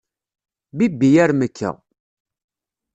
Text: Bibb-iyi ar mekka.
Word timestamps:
Bibb-iyi 0.77 1.19
ar 1.23 1.31
mekka. 1.39 1.69